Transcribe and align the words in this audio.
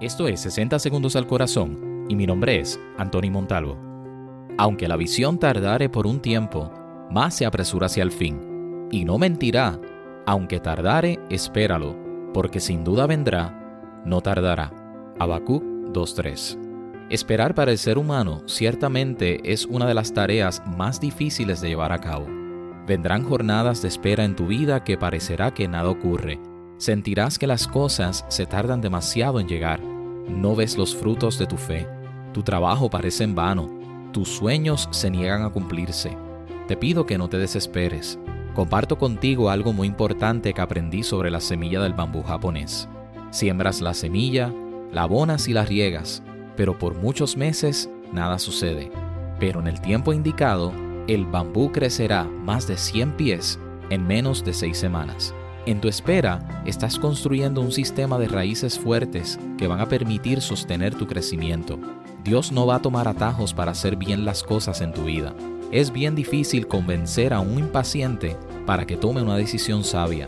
Esto 0.00 0.28
es 0.28 0.40
60 0.42 0.78
segundos 0.78 1.16
al 1.16 1.26
corazón 1.26 2.06
y 2.08 2.14
mi 2.14 2.24
nombre 2.24 2.60
es 2.60 2.78
Anthony 2.98 3.32
Montalvo. 3.32 3.76
Aunque 4.56 4.86
la 4.86 4.96
visión 4.96 5.40
tardare 5.40 5.88
por 5.88 6.06
un 6.06 6.20
tiempo, 6.20 6.72
más 7.10 7.34
se 7.34 7.44
apresura 7.44 7.86
hacia 7.86 8.04
el 8.04 8.12
fin. 8.12 8.88
Y 8.92 9.04
no 9.04 9.18
mentirá, 9.18 9.80
aunque 10.24 10.60
tardare, 10.60 11.18
espéralo, 11.30 11.96
porque 12.32 12.60
sin 12.60 12.84
duda 12.84 13.08
vendrá, 13.08 14.00
no 14.04 14.20
tardará. 14.20 14.72
Habacuc 15.18 15.64
2.3. 15.64 17.08
Esperar 17.10 17.56
para 17.56 17.72
el 17.72 17.78
ser 17.78 17.98
humano 17.98 18.42
ciertamente 18.46 19.52
es 19.52 19.66
una 19.66 19.86
de 19.86 19.94
las 19.94 20.14
tareas 20.14 20.62
más 20.64 21.00
difíciles 21.00 21.60
de 21.60 21.70
llevar 21.70 21.90
a 21.90 21.98
cabo. 21.98 22.26
Vendrán 22.86 23.24
jornadas 23.24 23.82
de 23.82 23.88
espera 23.88 24.24
en 24.24 24.36
tu 24.36 24.46
vida 24.46 24.84
que 24.84 24.96
parecerá 24.96 25.52
que 25.52 25.66
nada 25.66 25.90
ocurre. 25.90 26.38
Sentirás 26.76 27.38
que 27.38 27.48
las 27.48 27.66
cosas 27.66 28.24
se 28.28 28.46
tardan 28.46 28.80
demasiado 28.80 29.40
en 29.40 29.48
llegar. 29.48 29.87
No 30.28 30.54
ves 30.54 30.76
los 30.76 30.94
frutos 30.94 31.38
de 31.38 31.46
tu 31.46 31.56
fe. 31.56 31.88
Tu 32.32 32.42
trabajo 32.42 32.90
parece 32.90 33.24
en 33.24 33.34
vano. 33.34 33.68
Tus 34.12 34.28
sueños 34.28 34.88
se 34.90 35.10
niegan 35.10 35.42
a 35.42 35.50
cumplirse. 35.50 36.16
Te 36.66 36.76
pido 36.76 37.06
que 37.06 37.18
no 37.18 37.28
te 37.28 37.38
desesperes. 37.38 38.18
Comparto 38.54 38.98
contigo 38.98 39.50
algo 39.50 39.72
muy 39.72 39.88
importante 39.88 40.52
que 40.52 40.60
aprendí 40.60 41.02
sobre 41.02 41.30
la 41.30 41.40
semilla 41.40 41.80
del 41.80 41.94
bambú 41.94 42.22
japonés. 42.22 42.88
Siembras 43.30 43.80
la 43.80 43.94
semilla, 43.94 44.52
la 44.92 45.02
abonas 45.02 45.48
y 45.48 45.52
la 45.52 45.64
riegas, 45.64 46.22
pero 46.56 46.78
por 46.78 46.94
muchos 46.94 47.36
meses 47.36 47.90
nada 48.12 48.38
sucede. 48.38 48.90
Pero 49.38 49.60
en 49.60 49.68
el 49.68 49.80
tiempo 49.80 50.12
indicado, 50.12 50.72
el 51.06 51.24
bambú 51.24 51.72
crecerá 51.72 52.24
más 52.24 52.66
de 52.66 52.76
100 52.76 53.12
pies 53.12 53.58
en 53.90 54.06
menos 54.06 54.44
de 54.44 54.52
6 54.52 54.76
semanas. 54.76 55.34
En 55.66 55.80
tu 55.80 55.88
espera, 55.88 56.62
estás 56.64 56.98
construyendo 56.98 57.60
un 57.60 57.72
sistema 57.72 58.18
de 58.18 58.28
raíces 58.28 58.78
fuertes 58.78 59.38
que 59.58 59.66
van 59.66 59.80
a 59.80 59.88
permitir 59.88 60.40
sostener 60.40 60.94
tu 60.94 61.06
crecimiento. 61.06 61.78
Dios 62.24 62.52
no 62.52 62.66
va 62.66 62.76
a 62.76 62.82
tomar 62.82 63.08
atajos 63.08 63.54
para 63.54 63.72
hacer 63.72 63.96
bien 63.96 64.24
las 64.24 64.42
cosas 64.42 64.80
en 64.80 64.92
tu 64.92 65.04
vida. 65.04 65.34
Es 65.70 65.92
bien 65.92 66.14
difícil 66.14 66.66
convencer 66.66 67.34
a 67.34 67.40
un 67.40 67.58
impaciente 67.58 68.36
para 68.66 68.86
que 68.86 68.96
tome 68.96 69.22
una 69.22 69.36
decisión 69.36 69.84
sabia, 69.84 70.26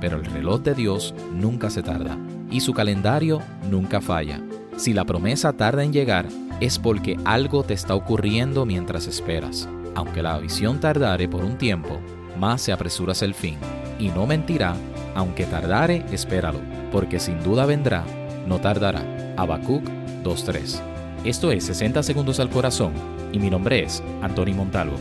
pero 0.00 0.16
el 0.16 0.24
reloj 0.24 0.62
de 0.62 0.74
Dios 0.74 1.14
nunca 1.32 1.68
se 1.68 1.82
tarda 1.82 2.18
y 2.50 2.60
su 2.60 2.72
calendario 2.72 3.40
nunca 3.70 4.00
falla. 4.00 4.40
Si 4.76 4.94
la 4.94 5.04
promesa 5.04 5.52
tarda 5.52 5.84
en 5.84 5.92
llegar, 5.92 6.26
es 6.60 6.78
porque 6.78 7.18
algo 7.24 7.62
te 7.62 7.74
está 7.74 7.94
ocurriendo 7.94 8.64
mientras 8.64 9.06
esperas. 9.06 9.68
Aunque 9.94 10.22
la 10.22 10.38
visión 10.38 10.80
tardare 10.80 11.28
por 11.28 11.44
un 11.44 11.58
tiempo, 11.58 12.00
más 12.38 12.62
se 12.62 12.72
apresura 12.72 13.12
el 13.20 13.34
fin. 13.34 13.56
Y 14.00 14.08
no 14.08 14.26
mentirá, 14.26 14.74
aunque 15.14 15.44
tardare, 15.44 16.02
espéralo, 16.10 16.60
porque 16.90 17.20
sin 17.20 17.40
duda 17.42 17.66
vendrá, 17.66 18.04
no 18.46 18.58
tardará. 18.58 19.04
Habacuc 19.36 19.84
2.3. 20.24 20.80
Esto 21.24 21.52
es 21.52 21.64
60 21.64 22.02
segundos 22.02 22.40
al 22.40 22.48
corazón 22.48 22.94
y 23.30 23.38
mi 23.38 23.50
nombre 23.50 23.82
es 23.82 24.02
Anthony 24.22 24.54
Montalvo. 24.54 24.96